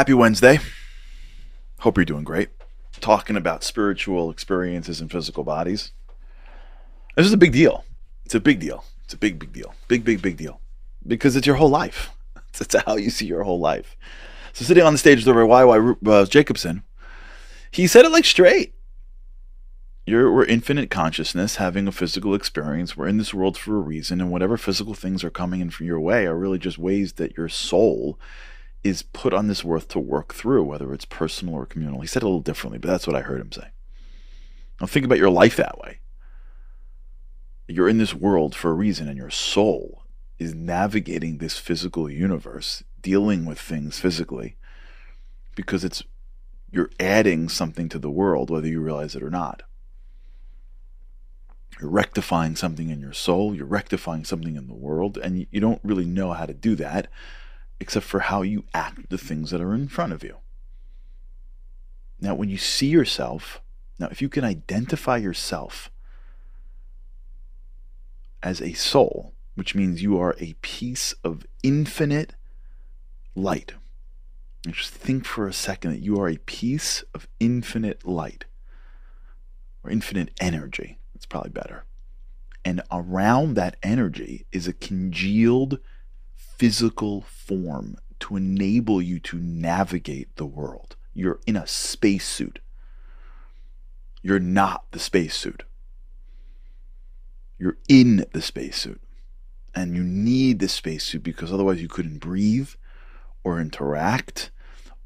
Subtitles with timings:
[0.00, 0.58] Happy Wednesday.
[1.80, 2.48] Hope you're doing great.
[3.02, 5.92] Talking about spiritual experiences and physical bodies.
[7.16, 7.84] This is a big deal.
[8.24, 8.82] It's a big deal.
[9.04, 9.74] It's a big, big deal.
[9.88, 10.62] Big, big, big deal.
[11.06, 12.08] Because it's your whole life.
[12.58, 13.94] It's how you see your whole life.
[14.54, 15.94] So, sitting on the stage with Y.Y.
[16.06, 16.82] Uh, Jacobson,
[17.70, 18.72] he said it like straight.
[20.06, 22.96] You're, we're infinite consciousness having a physical experience.
[22.96, 25.84] We're in this world for a reason, and whatever physical things are coming in from
[25.84, 28.18] your way are really just ways that your soul
[28.82, 32.00] is put on this earth to work through, whether it's personal or communal.
[32.00, 33.68] He said it a little differently, but that's what I heard him say.
[34.80, 36.00] Now think about your life that way.
[37.68, 40.04] You're in this world for a reason, and your soul
[40.38, 44.56] is navigating this physical universe, dealing with things physically,
[45.54, 46.02] because it's
[46.72, 49.62] you're adding something to the world, whether you realize it or not.
[51.80, 55.80] You're rectifying something in your soul, you're rectifying something in the world, and you don't
[55.84, 57.08] really know how to do that
[57.80, 60.36] except for how you act the things that are in front of you.
[62.20, 63.60] Now, when you see yourself,
[63.98, 65.90] now, if you can identify yourself
[68.42, 72.34] as a soul, which means you are a piece of infinite
[73.34, 73.74] light,
[74.64, 78.44] and just think for a second that you are a piece of infinite light
[79.82, 80.98] or infinite energy.
[81.14, 81.84] It's probably better.
[82.64, 85.78] And around that energy is a congealed
[86.60, 90.94] physical form to enable you to navigate the world.
[91.14, 92.58] You're in a spacesuit.
[94.20, 95.62] You're not the spacesuit.
[97.58, 99.00] You're in the spacesuit.
[99.74, 102.72] And you need the spacesuit because otherwise you couldn't breathe
[103.42, 104.50] or interact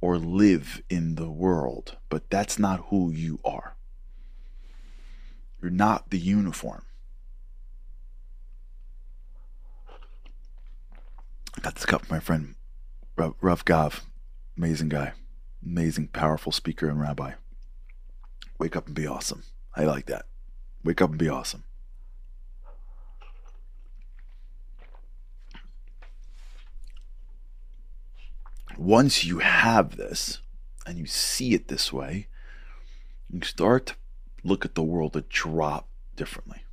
[0.00, 1.98] or live in the world.
[2.08, 3.76] But that's not who you are.
[5.62, 6.82] You're not the uniform.
[11.62, 12.54] Got this cup from my friend
[13.16, 14.04] Rav Gav.
[14.56, 15.12] Amazing guy.
[15.64, 17.32] Amazing, powerful speaker and rabbi.
[18.58, 19.42] Wake up and be awesome.
[19.74, 20.26] I like that.
[20.84, 21.64] Wake up and be awesome.
[28.76, 30.40] Once you have this
[30.84, 32.26] and you see it this way,
[33.30, 33.94] you start to
[34.42, 36.64] look at the world a drop differently.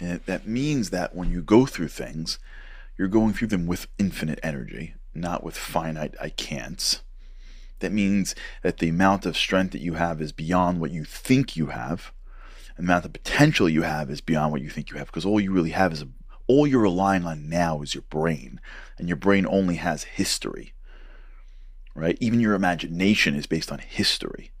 [0.00, 2.38] And that means that when you go through things,
[2.98, 7.02] you're going through them with infinite energy, not with finite I can'ts.
[7.78, 11.56] That means that the amount of strength that you have is beyond what you think
[11.56, 12.12] you have.
[12.76, 15.40] The amount of potential you have is beyond what you think you have because all
[15.40, 16.08] you really have is a,
[16.48, 18.60] all you're relying on now is your brain,
[18.98, 20.72] and your brain only has history.
[21.94, 22.18] Right?
[22.20, 24.52] Even your imagination is based on history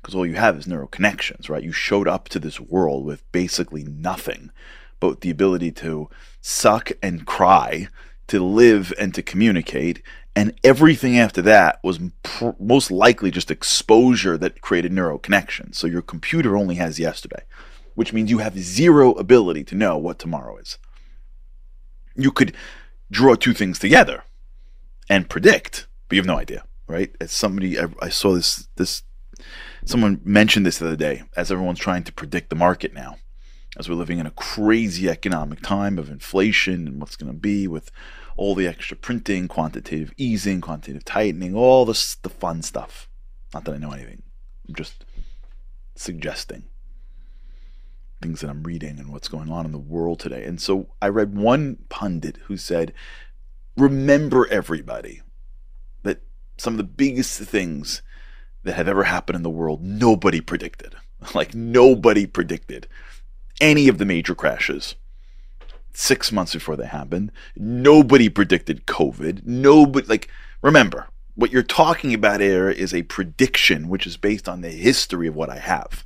[0.00, 1.62] because all you have is neural connections, right?
[1.62, 4.50] You showed up to this world with basically nothing
[5.00, 6.08] but the ability to
[6.40, 7.88] suck and cry,
[8.28, 10.02] to live and to communicate.
[10.36, 15.78] And everything after that was pr- most likely just exposure that created neural connections.
[15.78, 17.44] So your computer only has yesterday,
[17.94, 20.78] which means you have zero ability to know what tomorrow is.
[22.16, 22.54] You could
[23.10, 24.24] draw two things together
[25.08, 27.14] and predict, but you have no idea, right?
[27.20, 29.02] As somebody, I, I saw this, this,
[29.84, 33.16] someone mentioned this the other day as everyone's trying to predict the market now
[33.76, 37.66] as we're living in a crazy economic time of inflation and what's going to be
[37.66, 37.90] with
[38.36, 43.08] all the extra printing, quantitative easing, quantitative tightening, all this the fun stuff.
[43.52, 44.22] Not that I know anything.
[44.68, 45.04] I'm just
[45.94, 46.64] suggesting
[48.20, 50.44] things that I'm reading and what's going on in the world today.
[50.44, 52.92] And so I read one pundit who said,
[53.76, 55.22] "Remember everybody
[56.02, 56.22] that
[56.56, 58.02] some of the biggest things
[58.62, 60.94] that have ever happened in the world nobody predicted.
[61.34, 62.86] Like nobody predicted."
[63.60, 64.96] Any of the major crashes
[65.92, 67.30] six months before they happened.
[67.56, 69.46] Nobody predicted COVID.
[69.46, 70.28] Nobody, like,
[70.60, 75.26] remember, what you're talking about here is a prediction which is based on the history
[75.26, 76.04] of what I have,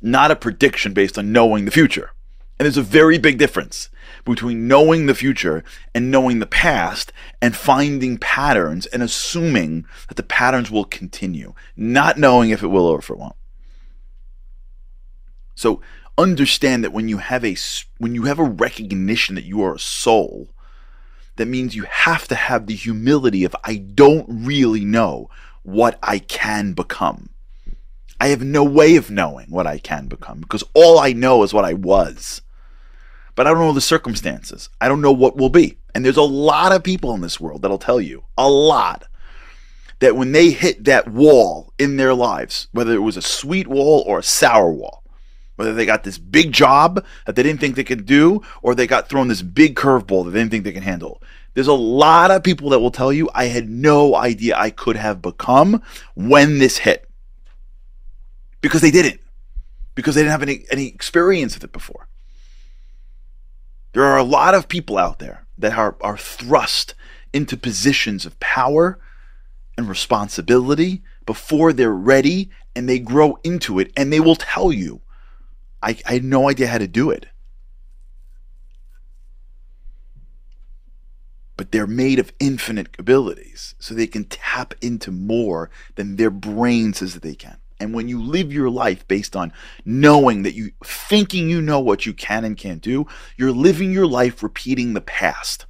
[0.00, 2.12] not a prediction based on knowing the future.
[2.58, 3.90] And there's a very big difference
[4.24, 5.62] between knowing the future
[5.94, 7.12] and knowing the past
[7.42, 12.86] and finding patterns and assuming that the patterns will continue, not knowing if it will
[12.86, 13.36] or if it won't.
[15.54, 15.82] So
[16.18, 17.56] understand that when you have a
[17.98, 20.48] when you have a recognition that you are a soul
[21.36, 25.30] that means you have to have the humility of I don't really know
[25.62, 27.30] what I can become.
[28.18, 31.52] I have no way of knowing what I can become because all I know is
[31.52, 32.40] what I was.
[33.34, 34.70] But I don't know the circumstances.
[34.80, 35.76] I don't know what will be.
[35.94, 39.04] And there's a lot of people in this world that'll tell you, a lot,
[39.98, 44.02] that when they hit that wall in their lives, whether it was a sweet wall
[44.06, 45.02] or a sour wall,
[45.56, 48.86] whether they got this big job that they didn't think they could do, or they
[48.86, 51.20] got thrown this big curveball that they didn't think they can handle.
[51.54, 54.96] There's a lot of people that will tell you, I had no idea I could
[54.96, 55.82] have become
[56.14, 57.08] when this hit.
[58.60, 59.20] Because they didn't.
[59.94, 62.08] Because they didn't have any, any experience with it before.
[63.94, 66.94] There are a lot of people out there that are, are thrust
[67.32, 68.98] into positions of power
[69.78, 75.00] and responsibility before they're ready and they grow into it and they will tell you
[75.86, 77.26] I, I had no idea how to do it.
[81.56, 86.92] But they're made of infinite abilities, so they can tap into more than their brain
[86.92, 87.58] says that they can.
[87.78, 89.52] And when you live your life based on
[89.84, 93.06] knowing that you, thinking you know what you can and can't do,
[93.36, 95.66] you're living your life repeating the past.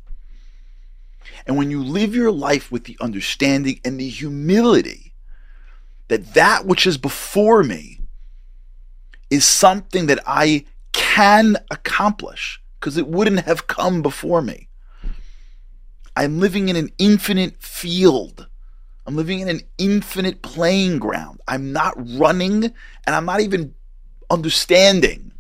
[1.47, 5.13] And when you live your life with the understanding and the humility
[6.09, 8.01] that that which is before me
[9.31, 14.69] is something that I can accomplish because it wouldn't have come before me.
[16.17, 18.47] I'm living in an infinite field.
[19.07, 21.41] I'm living in an infinite playing ground.
[21.47, 23.75] I'm not running and I'm not even
[24.31, 25.33] understanding.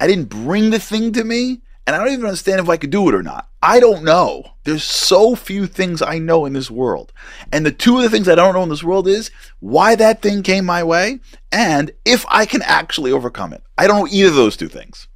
[0.00, 2.90] I didn't bring the thing to me and I don't even understand if I could
[2.90, 3.48] do it or not.
[3.62, 4.44] I don't know.
[4.64, 7.14] There's so few things I know in this world.
[7.50, 9.30] And the two of the things I don't know in this world is
[9.60, 11.20] why that thing came my way
[11.50, 13.62] and if I can actually overcome it.
[13.78, 15.08] I don't know either of those two things.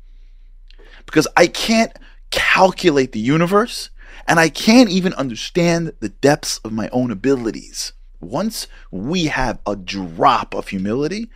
[1.05, 1.93] Because I can't
[2.31, 3.91] calculate the universe
[4.27, 7.93] and I can't even understand the depths of my own abilities.
[8.19, 11.29] Once we have a drop of humility,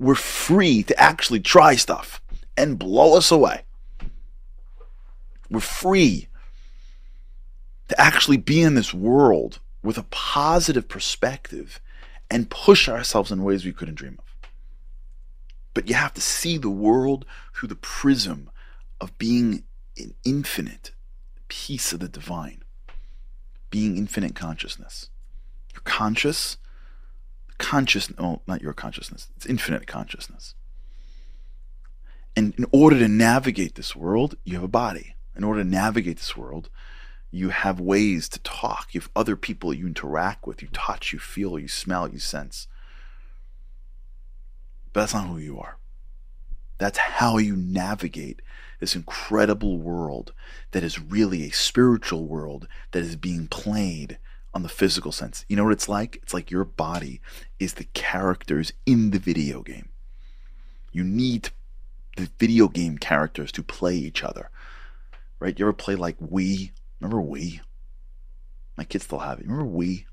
[0.00, 2.20] we're free to actually try stuff
[2.56, 3.62] and blow us away.
[5.50, 6.28] We're free
[7.88, 11.80] to actually be in this world with a positive perspective
[12.30, 14.48] and push ourselves in ways we couldn't dream of.
[15.74, 17.24] But you have to see the world
[17.54, 18.50] through the prism
[19.00, 19.64] of being
[19.98, 20.92] an infinite
[21.48, 22.62] piece of the divine,
[23.70, 25.08] being infinite consciousness.
[25.72, 26.58] You're conscious,
[27.58, 30.54] conscious, oh, not your consciousness, it's infinite consciousness.
[32.36, 36.18] And in order to navigate this world, you have a body in order to navigate
[36.18, 36.68] this world,
[37.30, 38.88] you have ways to talk.
[38.92, 40.62] You have other people you interact with.
[40.62, 42.66] You touch, you feel, you smell, you sense.
[44.92, 45.76] But that's not who you are.
[46.78, 48.40] That's how you navigate
[48.80, 50.32] this incredible world
[50.72, 54.18] that is really a spiritual world that is being played
[54.52, 55.44] on the physical sense.
[55.48, 56.16] You know what it's like?
[56.22, 57.20] It's like your body
[57.58, 59.90] is the characters in the video game.
[60.90, 61.50] You need
[62.16, 64.50] the video game characters to play each other
[65.40, 65.58] right?
[65.58, 66.70] You ever play like Wii?
[67.00, 67.60] Remember Wii?
[68.76, 69.46] My kids still have it.
[69.46, 70.04] Remember Wii?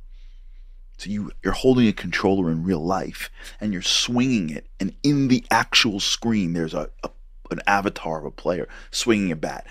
[0.97, 3.29] So you you're holding a controller in real life
[3.61, 7.09] and you're swinging it, and in the actual screen there's a, a
[7.51, 9.67] an avatar of a player swinging a bat.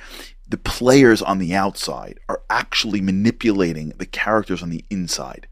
[0.49, 5.49] The players on the outside are actually manipulating the characters on the inside,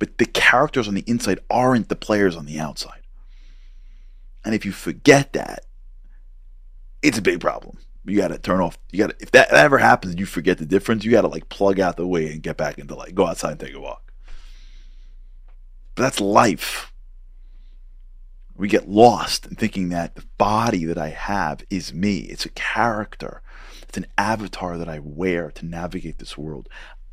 [0.00, 3.00] but the characters on the inside aren't the players on the outside.
[4.44, 5.64] And if you forget that,
[7.00, 8.78] it's a big problem you got to turn off.
[8.90, 11.04] You got to if that ever happens, you forget the difference.
[11.04, 13.52] You got to like plug out the way and get back into like go outside
[13.52, 14.12] and take a walk.
[15.94, 16.92] But that's life.
[18.56, 22.18] We get lost in thinking that the body that I have is me.
[22.18, 23.40] It's a character.
[23.82, 26.68] It's an avatar that I wear to navigate this world.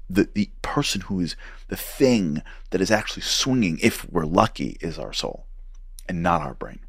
[0.10, 1.36] The the person who is
[1.68, 2.42] the thing
[2.72, 5.46] that is actually swinging, if we're lucky, is our soul,
[6.08, 6.80] and not our brain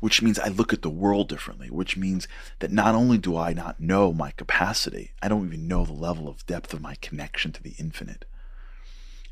[0.00, 3.52] which means I look at the world differently, which means that not only do I
[3.52, 7.52] not know my capacity, I don't even know the level of depth of my connection
[7.52, 8.24] to the infinite.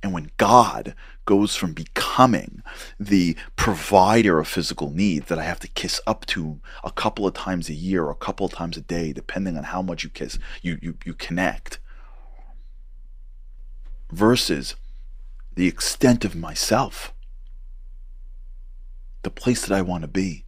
[0.03, 0.95] And when God
[1.25, 2.63] goes from becoming
[3.01, 7.33] the provider of physical needs that I have to kiss up to a couple of
[7.33, 10.11] times a year or a couple of times a day, depending on how much you
[10.11, 11.79] kiss, you, you, you connect,
[14.13, 14.77] versus
[15.55, 17.15] the extent of myself,
[19.23, 20.45] the place that I want to be,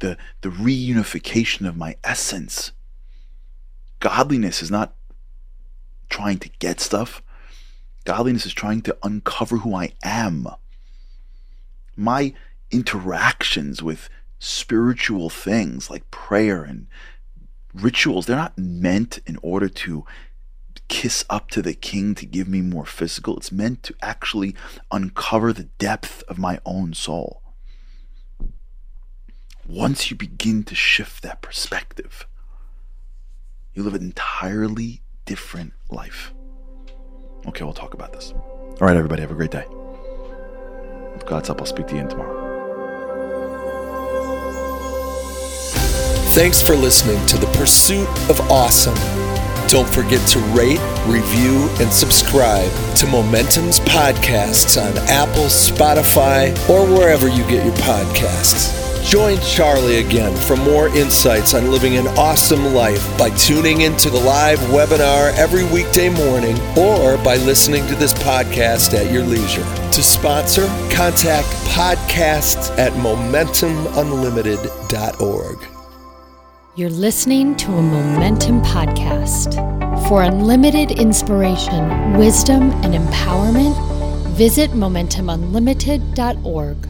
[0.00, 2.72] the, the reunification of my essence.
[4.00, 4.94] Godliness is not
[6.08, 7.22] trying to get stuff.
[8.04, 10.46] Godliness is trying to uncover who I am.
[11.96, 12.32] My
[12.70, 16.86] interactions with spiritual things like prayer and
[17.74, 20.04] rituals, they're not meant in order to
[20.88, 23.36] kiss up to the king to give me more physical.
[23.36, 24.54] It's meant to actually
[24.90, 27.42] uncover the depth of my own soul.
[29.68, 32.26] Once you begin to shift that perspective,
[33.74, 36.32] you live an entirely different life.
[37.46, 38.32] Okay, we'll talk about this.
[38.32, 39.66] All right, everybody, have a great day.
[41.12, 42.46] With God's help, I'll speak to you in tomorrow.
[46.30, 48.96] Thanks for listening to The Pursuit of Awesome.
[49.68, 57.28] Don't forget to rate, review, and subscribe to Momentum's podcasts on Apple, Spotify, or wherever
[57.28, 58.87] you get your podcasts.
[59.04, 64.18] Join Charlie again for more insights on living an awesome life by tuning into the
[64.20, 69.64] live webinar every weekday morning or by listening to this podcast at your leisure.
[69.92, 75.58] To sponsor, contact podcasts at momentumunlimited.org.
[76.76, 79.54] You're listening to a Momentum podcast.
[80.08, 83.74] For unlimited inspiration, wisdom, and empowerment,
[84.36, 86.88] visit MomentumUnlimited.org.